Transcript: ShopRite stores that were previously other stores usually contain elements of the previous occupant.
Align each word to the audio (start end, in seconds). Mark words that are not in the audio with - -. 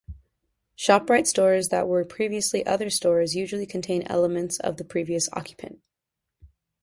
ShopRite 0.75 1.27
stores 1.27 1.67
that 1.69 1.87
were 1.87 2.03
previously 2.03 2.65
other 2.65 2.89
stores 2.89 3.35
usually 3.35 3.67
contain 3.67 4.01
elements 4.07 4.57
of 4.57 4.77
the 4.77 4.83
previous 4.83 5.29
occupant. 5.33 5.79